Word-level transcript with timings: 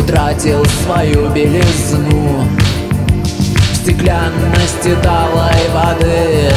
Утратил 0.00 0.64
свою 0.64 1.28
белизну. 1.28 2.46
В 3.70 3.76
стеклянности 3.76 4.96
талой 5.02 5.68
воды. 5.74 6.52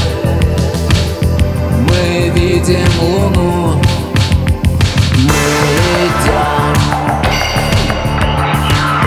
Мы 1.90 2.30
видим 2.30 2.88
луну. 3.02 3.82
Мы 5.16 5.44
идем 6.08 6.74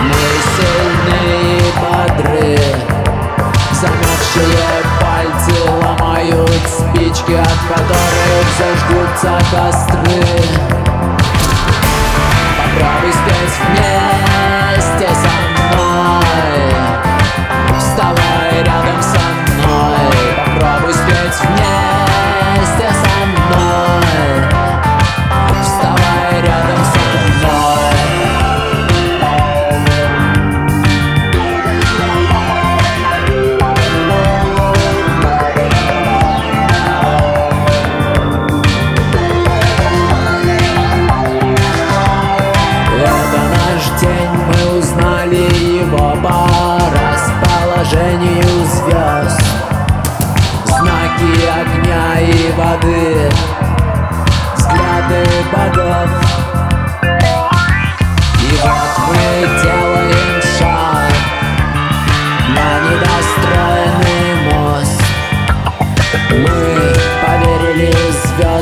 Мы 0.03 0.25
сильные 0.55 1.61
бодры. 1.81 2.59
Замерзшие 3.73 4.83
пальцы 5.01 5.53
ломают 5.81 6.61
спички 6.67 7.33
От 7.33 7.59
которых 7.67 8.45
зажгутся 8.59 9.39
костры. 9.51 10.23
Попробуй 12.57 13.11
спеть 13.11 13.57
вместе 13.67 14.06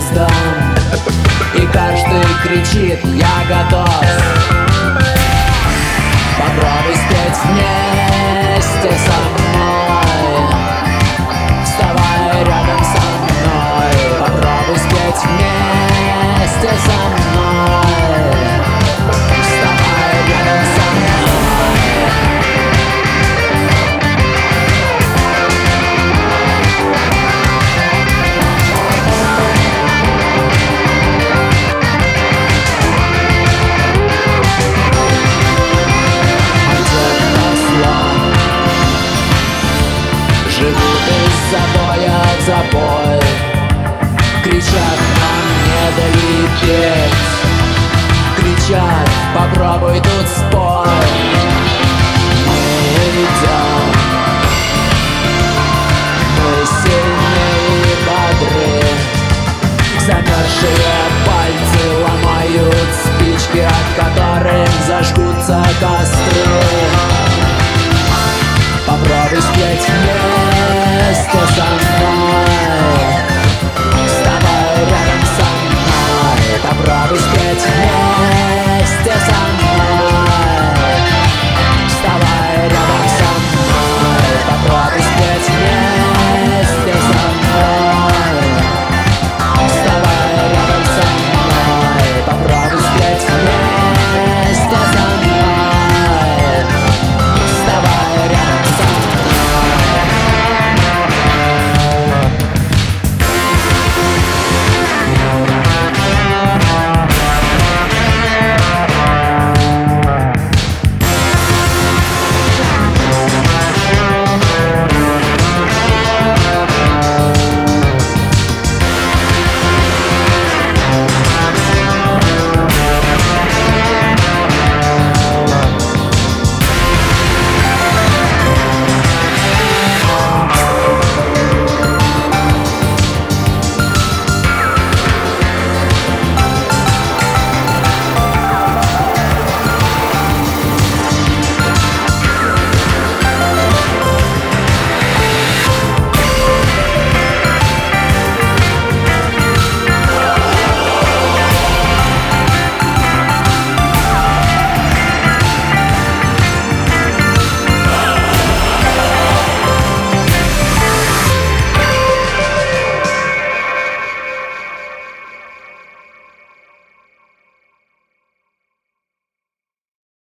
звездам 0.06 0.30
и 1.56 1.66
каждый 1.68 2.24
кричит 2.44 3.00
«Я 3.06 3.70
готов!» 3.70 3.85
Попробуй 49.36 50.00
тут 50.00 50.28
спой 50.28 50.88
Мы 52.48 52.58
идем 53.24 53.86
Мы 56.38 56.66
сильные 56.66 57.58
и 57.76 57.96
бодры. 58.06 58.76
Замерзшие 60.06 60.96
пальцы 61.26 61.84
ломают 62.04 62.90
спички 63.04 63.60
От 63.60 63.88
которых 64.00 64.70
зажгутся 64.88 65.64
костры 65.80 66.65